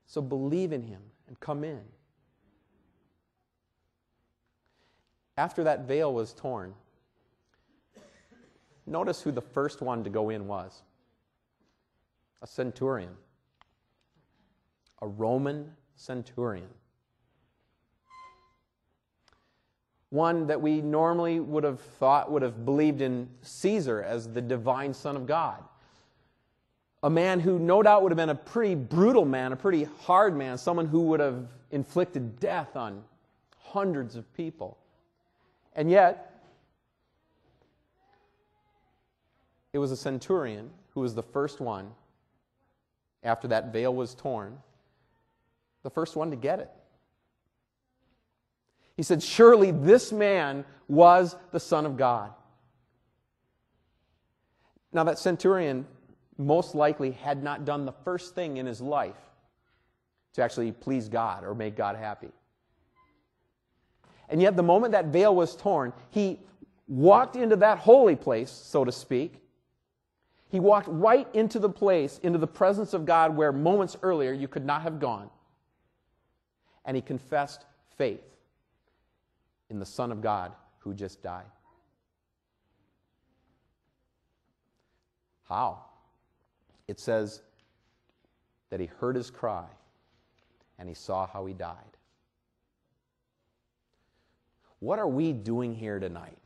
So 0.07 0.21
believe 0.21 0.71
in 0.71 0.81
Him 0.81 1.01
and 1.27 1.39
come 1.39 1.63
in. 1.63 1.81
After 5.37 5.65
that 5.65 5.81
veil 5.81 6.13
was 6.13 6.33
torn, 6.33 6.73
notice 8.87 9.21
who 9.21 9.31
the 9.31 9.41
first 9.41 9.81
one 9.81 10.03
to 10.05 10.09
go 10.09 10.29
in 10.29 10.47
was 10.47 10.83
a 12.45 12.47
centurion, 12.47 13.09
a 15.01 15.07
Roman 15.07 15.71
centurion. 15.95 16.69
one 20.11 20.45
that 20.47 20.61
we 20.61 20.79
normally 20.81 21.39
would 21.41 21.63
have 21.63 21.81
thought 21.81 22.31
would 22.31 22.43
have 22.43 22.63
believed 22.63 23.01
in 23.01 23.27
Caesar 23.41 24.01
as 24.03 24.31
the 24.31 24.41
divine 24.41 24.93
Son 24.93 25.17
of 25.17 25.25
God. 25.25 25.61
A 27.03 27.09
man 27.09 27.39
who 27.39 27.59
no 27.59 27.81
doubt 27.81 28.03
would 28.03 28.11
have 28.11 28.17
been 28.17 28.29
a 28.29 28.35
pretty 28.35 28.75
brutal 28.75 29.25
man, 29.25 29.51
a 29.51 29.55
pretty 29.57 29.83
hard 30.03 30.37
man, 30.37 30.57
someone 30.57 30.85
who 30.85 31.01
would 31.01 31.19
have 31.19 31.47
inflicted 31.71 32.39
death 32.39 32.77
on 32.77 33.03
hundreds 33.59 34.15
of 34.15 34.31
people. 34.35 34.77
And 35.75 35.89
yet, 35.89 36.39
it 39.73 39.79
was 39.79 39.91
a 39.91 39.97
centurion 39.97 40.69
who 40.93 41.01
was 41.01 41.13
the 41.13 41.23
first 41.23 41.59
one, 41.59 41.91
after 43.25 43.47
that 43.49 43.73
veil 43.73 43.93
was 43.93 44.15
torn, 44.15 44.57
the 45.83 45.89
first 45.89 46.15
one 46.15 46.29
to 46.29 46.37
get 46.37 46.59
it. 46.59 46.69
He 48.95 49.03
said, 49.03 49.21
Surely 49.21 49.71
this 49.71 50.11
man 50.11 50.63
was 50.87 51.35
the 51.51 51.59
Son 51.59 51.85
of 51.85 51.97
God. 51.97 52.31
Now, 54.93 55.03
that 55.03 55.19
centurion 55.19 55.85
most 56.37 56.75
likely 56.75 57.11
had 57.11 57.43
not 57.43 57.65
done 57.65 57.85
the 57.85 57.91
first 57.91 58.35
thing 58.35 58.57
in 58.57 58.65
his 58.65 58.79
life 58.79 59.17
to 60.33 60.41
actually 60.41 60.71
please 60.71 61.09
God 61.09 61.43
or 61.43 61.53
make 61.53 61.75
God 61.75 61.97
happy. 61.97 62.31
And 64.29 64.41
yet, 64.41 64.55
the 64.55 64.63
moment 64.63 64.93
that 64.93 65.07
veil 65.07 65.35
was 65.35 65.55
torn, 65.55 65.91
he 66.09 66.39
walked 66.87 67.35
into 67.35 67.57
that 67.57 67.79
holy 67.79 68.15
place, 68.15 68.51
so 68.51 68.85
to 68.85 68.91
speak. 68.91 69.41
He 70.49 70.59
walked 70.59 70.87
right 70.89 71.27
into 71.33 71.59
the 71.59 71.69
place, 71.69 72.19
into 72.23 72.37
the 72.37 72.47
presence 72.47 72.93
of 72.93 73.05
God 73.05 73.35
where 73.35 73.51
moments 73.51 73.97
earlier 74.03 74.31
you 74.31 74.47
could 74.47 74.65
not 74.65 74.83
have 74.83 74.99
gone. 74.99 75.29
And 76.85 76.95
he 76.95 77.01
confessed 77.01 77.65
faith 77.97 78.23
in 79.69 79.79
the 79.79 79.85
Son 79.85 80.11
of 80.11 80.21
God 80.21 80.51
who 80.79 80.93
just 80.93 81.23
died. 81.23 81.45
How? 85.49 85.85
it 86.87 86.99
says 86.99 87.41
that 88.69 88.79
he 88.79 88.85
heard 88.85 89.15
his 89.15 89.29
cry 89.29 89.65
and 90.77 90.87
he 90.87 90.95
saw 90.95 91.27
how 91.27 91.45
he 91.45 91.53
died. 91.53 91.77
What 94.79 94.99
are 94.99 95.07
we 95.07 95.31
doing 95.33 95.73
here 95.73 95.99
tonight? 95.99 96.37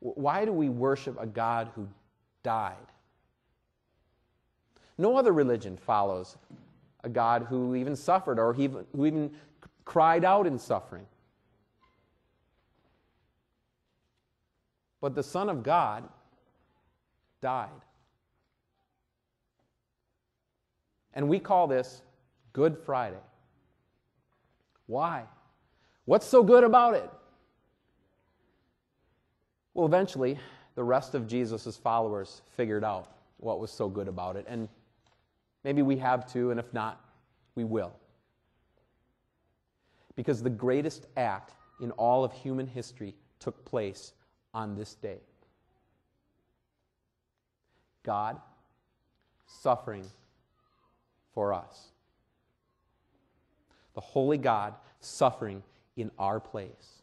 Why 0.00 0.44
do 0.44 0.52
we 0.52 0.68
worship 0.68 1.16
a 1.20 1.26
God 1.26 1.70
who 1.74 1.86
died? 2.42 2.76
No 4.98 5.16
other 5.16 5.32
religion 5.32 5.76
follows 5.76 6.36
a 7.04 7.08
God 7.08 7.46
who 7.48 7.74
even 7.74 7.96
suffered 7.96 8.38
or 8.38 8.52
who 8.52 9.06
even 9.06 9.30
cried 9.84 10.24
out 10.24 10.46
in 10.46 10.58
suffering. 10.58 11.06
But 15.00 15.14
the 15.14 15.22
Son 15.22 15.48
of 15.48 15.62
God 15.62 16.08
died. 17.40 17.68
And 21.14 21.28
we 21.28 21.40
call 21.40 21.66
this 21.66 22.02
Good 22.52 22.78
Friday. 22.78 23.16
Why? 24.86 25.24
What's 26.04 26.26
so 26.26 26.42
good 26.42 26.64
about 26.64 26.94
it? 26.94 27.10
Well, 29.74 29.86
eventually, 29.86 30.38
the 30.74 30.84
rest 30.84 31.14
of 31.14 31.26
Jesus' 31.26 31.76
followers 31.76 32.42
figured 32.56 32.84
out 32.84 33.12
what 33.38 33.60
was 33.60 33.70
so 33.70 33.88
good 33.88 34.08
about 34.08 34.36
it. 34.36 34.44
And 34.48 34.68
maybe 35.64 35.82
we 35.82 35.96
have 35.98 36.30
too, 36.30 36.50
and 36.50 36.58
if 36.58 36.72
not, 36.72 37.00
we 37.54 37.64
will. 37.64 37.92
Because 40.16 40.42
the 40.42 40.50
greatest 40.50 41.06
act 41.16 41.52
in 41.80 41.90
all 41.92 42.24
of 42.24 42.32
human 42.32 42.66
history 42.66 43.14
took 43.38 43.64
place 43.64 44.12
on 44.54 44.76
this 44.76 44.94
day 44.94 45.18
God 48.02 48.40
suffering 49.46 50.04
for 51.34 51.52
us. 51.54 51.88
The 53.94 54.00
Holy 54.00 54.38
God 54.38 54.74
suffering 55.00 55.62
in 55.96 56.10
our 56.18 56.40
place. 56.40 57.02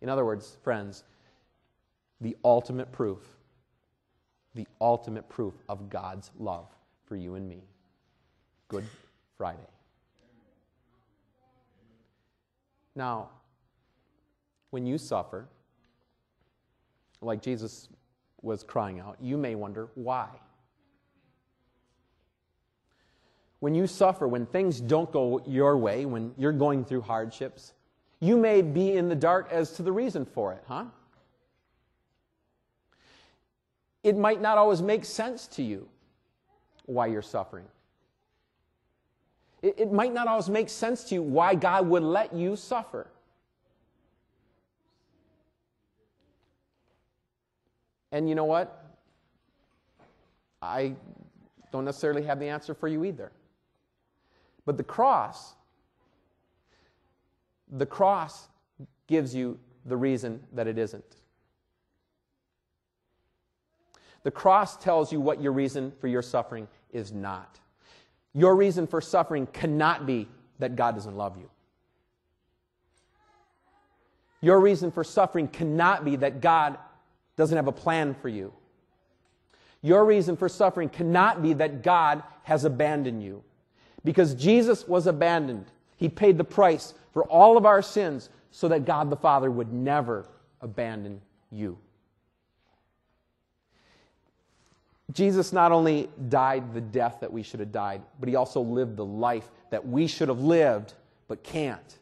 In 0.00 0.08
other 0.08 0.24
words, 0.24 0.56
friends, 0.62 1.04
the 2.24 2.34
ultimate 2.42 2.90
proof, 2.90 3.18
the 4.54 4.66
ultimate 4.80 5.28
proof 5.28 5.52
of 5.68 5.90
God's 5.90 6.30
love 6.38 6.66
for 7.04 7.16
you 7.16 7.34
and 7.34 7.46
me. 7.46 7.62
Good 8.68 8.86
Friday. 9.36 9.60
Now, 12.96 13.28
when 14.70 14.86
you 14.86 14.96
suffer, 14.96 15.46
like 17.20 17.42
Jesus 17.42 17.90
was 18.40 18.62
crying 18.62 19.00
out, 19.00 19.18
you 19.20 19.36
may 19.36 19.54
wonder 19.54 19.90
why. 19.94 20.28
When 23.60 23.74
you 23.74 23.86
suffer, 23.86 24.26
when 24.26 24.46
things 24.46 24.80
don't 24.80 25.12
go 25.12 25.42
your 25.46 25.76
way, 25.76 26.06
when 26.06 26.32
you're 26.38 26.52
going 26.52 26.86
through 26.86 27.02
hardships, 27.02 27.74
you 28.20 28.38
may 28.38 28.62
be 28.62 28.92
in 28.92 29.10
the 29.10 29.14
dark 29.14 29.52
as 29.52 29.72
to 29.72 29.82
the 29.82 29.92
reason 29.92 30.24
for 30.24 30.54
it, 30.54 30.64
huh? 30.66 30.86
It 34.04 34.18
might 34.18 34.40
not 34.40 34.58
always 34.58 34.82
make 34.82 35.04
sense 35.04 35.46
to 35.48 35.62
you 35.62 35.88
why 36.84 37.06
you're 37.06 37.22
suffering. 37.22 37.64
It, 39.62 39.74
it 39.78 39.92
might 39.92 40.12
not 40.12 40.28
always 40.28 40.50
make 40.50 40.68
sense 40.68 41.04
to 41.04 41.14
you 41.14 41.22
why 41.22 41.54
God 41.54 41.88
would 41.88 42.02
let 42.02 42.34
you 42.34 42.54
suffer. 42.54 43.08
And 48.12 48.28
you 48.28 48.34
know 48.34 48.44
what? 48.44 48.84
I 50.60 50.94
don't 51.72 51.86
necessarily 51.86 52.22
have 52.24 52.38
the 52.38 52.48
answer 52.48 52.74
for 52.74 52.88
you 52.88 53.04
either. 53.04 53.32
But 54.66 54.76
the 54.76 54.84
cross, 54.84 55.54
the 57.72 57.86
cross 57.86 58.48
gives 59.06 59.34
you 59.34 59.58
the 59.86 59.96
reason 59.96 60.40
that 60.52 60.66
it 60.66 60.78
isn't. 60.78 61.16
The 64.24 64.30
cross 64.30 64.76
tells 64.76 65.12
you 65.12 65.20
what 65.20 65.40
your 65.40 65.52
reason 65.52 65.92
for 66.00 66.08
your 66.08 66.22
suffering 66.22 66.66
is 66.92 67.12
not. 67.12 67.60
Your 68.32 68.56
reason 68.56 68.86
for 68.86 69.00
suffering 69.00 69.46
cannot 69.46 70.06
be 70.06 70.28
that 70.58 70.74
God 70.74 70.94
doesn't 70.94 71.16
love 71.16 71.36
you. 71.36 71.48
Your 74.40 74.60
reason 74.60 74.90
for 74.90 75.04
suffering 75.04 75.48
cannot 75.48 76.04
be 76.04 76.16
that 76.16 76.40
God 76.40 76.78
doesn't 77.36 77.56
have 77.56 77.68
a 77.68 77.72
plan 77.72 78.14
for 78.14 78.28
you. 78.28 78.52
Your 79.82 80.04
reason 80.04 80.36
for 80.36 80.48
suffering 80.48 80.88
cannot 80.88 81.42
be 81.42 81.52
that 81.54 81.82
God 81.82 82.22
has 82.44 82.64
abandoned 82.64 83.22
you. 83.22 83.42
Because 84.04 84.34
Jesus 84.34 84.86
was 84.88 85.06
abandoned. 85.06 85.66
He 85.96 86.08
paid 86.08 86.38
the 86.38 86.44
price 86.44 86.94
for 87.12 87.24
all 87.24 87.56
of 87.56 87.66
our 87.66 87.82
sins 87.82 88.28
so 88.50 88.68
that 88.68 88.84
God 88.84 89.10
the 89.10 89.16
Father 89.16 89.50
would 89.50 89.72
never 89.72 90.26
abandon 90.60 91.20
you. 91.50 91.78
Jesus 95.14 95.52
not 95.52 95.70
only 95.70 96.10
died 96.28 96.74
the 96.74 96.80
death 96.80 97.18
that 97.20 97.32
we 97.32 97.42
should 97.42 97.60
have 97.60 97.70
died, 97.72 98.02
but 98.18 98.28
he 98.28 98.34
also 98.34 98.60
lived 98.60 98.96
the 98.96 99.04
life 99.04 99.48
that 99.70 99.86
we 99.86 100.08
should 100.08 100.28
have 100.28 100.40
lived 100.40 100.94
but 101.28 101.42
can't. 101.44 101.98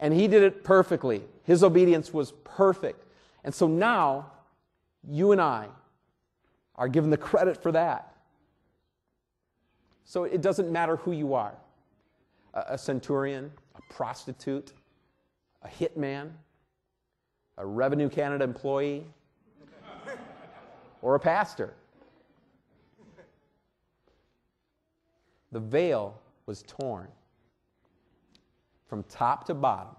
And 0.00 0.12
he 0.12 0.28
did 0.28 0.42
it 0.42 0.64
perfectly. 0.64 1.22
His 1.44 1.62
obedience 1.62 2.12
was 2.12 2.32
perfect. 2.44 3.04
And 3.44 3.54
so 3.54 3.68
now, 3.68 4.32
you 5.08 5.32
and 5.32 5.40
I 5.40 5.68
are 6.74 6.88
given 6.88 7.10
the 7.10 7.16
credit 7.16 7.62
for 7.62 7.70
that. 7.72 8.14
So 10.04 10.24
it 10.24 10.40
doesn't 10.40 10.70
matter 10.70 10.96
who 10.96 11.12
you 11.12 11.34
are 11.34 11.54
a, 12.54 12.78
centurion, 12.78 13.52
a 13.74 13.92
prostitute, 13.92 14.72
a 15.62 15.68
hitman, 15.68 16.30
a 17.58 17.66
Revenue 17.66 18.08
Canada 18.08 18.44
employee, 18.44 19.06
or 21.02 21.14
a 21.14 21.20
pastor. 21.20 21.74
The 25.52 25.60
veil 25.60 26.20
was 26.46 26.62
torn 26.62 27.08
from 28.88 29.02
top 29.04 29.46
to 29.46 29.54
bottom 29.54 29.96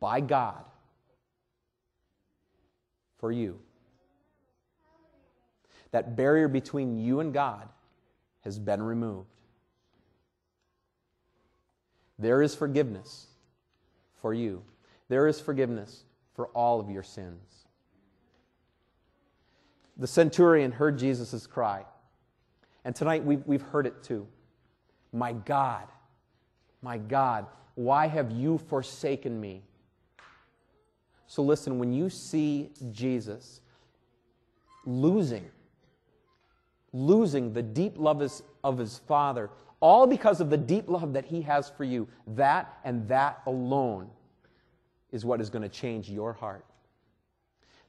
by 0.00 0.20
God 0.20 0.64
for 3.18 3.32
you. 3.32 3.58
That 5.90 6.16
barrier 6.16 6.48
between 6.48 6.98
you 6.98 7.20
and 7.20 7.32
God 7.32 7.68
has 8.42 8.58
been 8.58 8.82
removed. 8.82 9.28
There 12.18 12.42
is 12.42 12.54
forgiveness 12.54 13.26
for 14.20 14.32
you. 14.32 14.62
There 15.08 15.26
is 15.26 15.40
forgiveness 15.40 16.04
for 16.34 16.46
all 16.48 16.80
of 16.80 16.90
your 16.90 17.02
sins. 17.02 17.65
The 19.96 20.06
centurion 20.06 20.72
heard 20.72 20.98
Jesus' 20.98 21.46
cry. 21.46 21.84
And 22.84 22.94
tonight 22.94 23.24
we've, 23.24 23.42
we've 23.46 23.62
heard 23.62 23.86
it 23.86 24.02
too. 24.02 24.26
My 25.12 25.32
God, 25.32 25.84
my 26.82 26.98
God, 26.98 27.46
why 27.74 28.06
have 28.06 28.30
you 28.30 28.58
forsaken 28.58 29.40
me? 29.40 29.62
So 31.26 31.42
listen, 31.42 31.78
when 31.78 31.92
you 31.92 32.08
see 32.08 32.70
Jesus 32.92 33.60
losing, 34.84 35.44
losing 36.92 37.52
the 37.52 37.62
deep 37.62 37.98
love 37.98 38.22
of 38.62 38.78
his 38.78 38.98
Father, 38.98 39.50
all 39.80 40.06
because 40.06 40.40
of 40.40 40.50
the 40.50 40.56
deep 40.56 40.88
love 40.88 41.12
that 41.12 41.24
he 41.24 41.42
has 41.42 41.68
for 41.70 41.84
you, 41.84 42.06
that 42.28 42.78
and 42.84 43.06
that 43.08 43.42
alone 43.46 44.08
is 45.12 45.24
what 45.24 45.40
is 45.40 45.50
going 45.50 45.62
to 45.62 45.68
change 45.68 46.08
your 46.10 46.32
heart. 46.32 46.64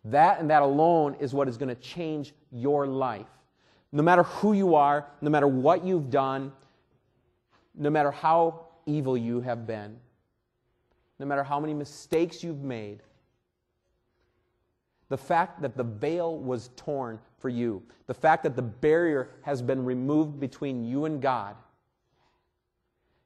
That 0.05 0.39
and 0.39 0.49
that 0.49 0.62
alone 0.62 1.15
is 1.19 1.33
what 1.33 1.47
is 1.47 1.57
going 1.57 1.69
to 1.69 1.81
change 1.81 2.33
your 2.51 2.88
life. 2.88 3.27
No 3.91 4.03
matter 4.03 4.23
who 4.23 4.53
you 4.53 4.75
are, 4.75 5.07
no 5.21 5.29
matter 5.29 5.47
what 5.47 5.83
you've 5.83 6.10
done, 6.10 6.51
no 7.75 7.89
matter 7.89 8.12
how 8.12 8.67
evil 8.86 9.17
you 9.17 9.41
have 9.41 9.67
been, 9.67 9.97
no 11.19 11.25
matter 11.25 11.43
how 11.43 11.60
many 11.60 11.73
mistakes 11.73 12.43
you've 12.43 12.63
made, 12.63 13.01
the 15.10 15.17
fact 15.17 15.62
that 15.62 15.77
the 15.77 15.83
veil 15.83 16.38
was 16.38 16.69
torn 16.75 17.19
for 17.39 17.49
you, 17.49 17.81
the 18.07 18.13
fact 18.13 18.43
that 18.43 18.55
the 18.55 18.62
barrier 18.62 19.29
has 19.41 19.62
been 19.62 19.86
removed 19.86 20.39
between 20.39 20.83
you 20.83 21.05
and 21.05 21.21
God 21.21 21.55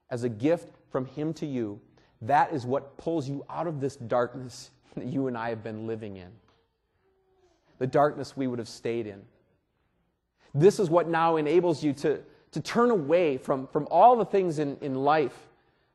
as 0.10 0.24
a 0.24 0.30
gift 0.30 0.76
from 0.92 1.06
Him 1.06 1.34
to 1.36 1.46
you, 1.46 1.80
that 2.22 2.54
is 2.54 2.66
what 2.66 2.98
pulls 2.98 3.28
you 3.28 3.44
out 3.50 3.66
of 3.66 3.80
this 3.80 3.96
darkness 3.96 4.72
that 4.96 5.06
you 5.06 5.28
and 5.28 5.38
I 5.38 5.50
have 5.50 5.64
been 5.64 5.88
living 5.88 6.18
in. 6.18 6.30
The 7.82 7.88
darkness 7.88 8.38
we 8.38 8.46
would 8.46 8.60
have 8.60 8.70
stayed 8.70 9.08
in. 9.08 9.24
This 10.54 10.80
is 10.80 10.92
what 10.92 11.10
now 11.10 11.38
enables 11.38 11.84
you 11.84 11.94
to, 11.94 12.20
to 12.52 12.60
turn 12.62 12.92
away 12.92 13.38
from, 13.38 13.66
from 13.66 13.88
all 13.90 14.16
the 14.16 14.24
things 14.24 14.60
in, 14.60 14.78
in 14.82 14.94
life 14.94 15.36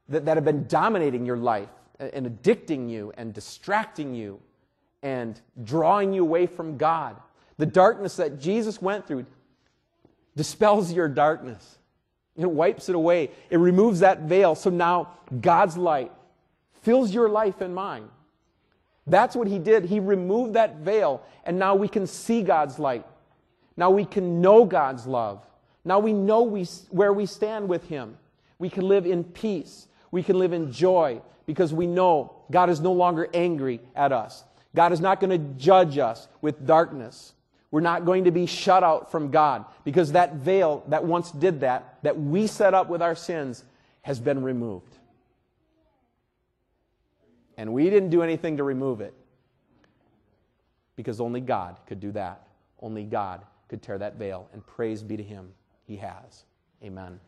that, 0.09 0.25
that 0.25 0.37
have 0.37 0.44
been 0.44 0.66
dominating 0.66 1.25
your 1.25 1.37
life 1.37 1.68
and 2.01 2.27
addicting 2.27 2.90
you 2.90 3.12
and 3.16 3.33
distracting 3.33 4.16
you 4.16 4.40
and 5.05 5.40
drawing 5.62 6.12
you 6.12 6.22
away 6.22 6.49
from 6.49 6.77
God. 6.77 7.20
The 7.57 7.66
darkness 7.66 8.16
that 8.16 8.40
Jesus 8.40 8.83
went 8.83 9.07
through 9.07 9.25
dispels 10.35 10.92
your 10.92 11.09
darkness. 11.09 11.79
It 12.37 12.51
wipes 12.51 12.88
it 12.88 12.96
away. 12.96 13.31
It 13.49 13.59
removes 13.59 14.01
that 14.01 14.22
veil. 14.22 14.57
So 14.57 14.70
now 14.70 15.11
God's 15.40 15.77
light 15.77 16.11
fills 16.83 17.14
your 17.14 17.29
life 17.29 17.61
and 17.61 17.72
mine. 17.72 18.09
That's 19.06 19.36
what 19.36 19.46
he 19.46 19.58
did. 19.58 19.84
He 19.84 20.00
removed 20.00 20.54
that 20.54 20.76
veil, 20.76 21.22
and 21.44 21.58
now 21.58 21.74
we 21.74 21.88
can 21.88 22.06
see 22.06 22.42
God's 22.42 22.78
light. 22.78 23.06
Now 23.76 23.90
we 23.90 24.04
can 24.04 24.40
know 24.40 24.64
God's 24.64 25.06
love. 25.06 25.44
Now 25.84 26.00
we 26.00 26.12
know 26.12 26.42
we, 26.42 26.64
where 26.90 27.12
we 27.12 27.26
stand 27.26 27.68
with 27.68 27.86
him. 27.88 28.16
We 28.58 28.68
can 28.70 28.88
live 28.88 29.06
in 29.06 29.22
peace. 29.22 29.86
We 30.10 30.22
can 30.22 30.38
live 30.38 30.52
in 30.52 30.72
joy 30.72 31.20
because 31.46 31.72
we 31.72 31.86
know 31.86 32.32
God 32.50 32.70
is 32.70 32.80
no 32.80 32.92
longer 32.92 33.28
angry 33.32 33.80
at 33.94 34.12
us. 34.12 34.44
God 34.74 34.92
is 34.92 35.00
not 35.00 35.20
going 35.20 35.30
to 35.30 35.58
judge 35.58 35.98
us 35.98 36.26
with 36.40 36.66
darkness. 36.66 37.32
We're 37.70 37.80
not 37.80 38.04
going 38.04 38.24
to 38.24 38.30
be 38.30 38.46
shut 38.46 38.82
out 38.82 39.10
from 39.10 39.30
God 39.30 39.64
because 39.84 40.12
that 40.12 40.34
veil 40.36 40.84
that 40.88 41.04
once 41.04 41.30
did 41.30 41.60
that, 41.60 41.98
that 42.02 42.18
we 42.18 42.46
set 42.46 42.74
up 42.74 42.88
with 42.88 43.02
our 43.02 43.14
sins, 43.14 43.64
has 44.02 44.20
been 44.20 44.42
removed. 44.42 44.95
And 47.56 47.72
we 47.72 47.88
didn't 47.90 48.10
do 48.10 48.22
anything 48.22 48.56
to 48.58 48.64
remove 48.64 49.00
it 49.00 49.14
because 50.94 51.20
only 51.20 51.40
God 51.40 51.78
could 51.86 52.00
do 52.00 52.12
that. 52.12 52.46
Only 52.80 53.04
God 53.04 53.44
could 53.68 53.82
tear 53.82 53.98
that 53.98 54.16
veil. 54.16 54.48
And 54.52 54.66
praise 54.66 55.02
be 55.02 55.16
to 55.16 55.22
Him, 55.22 55.52
He 55.86 55.96
has. 55.96 56.44
Amen. 56.82 57.18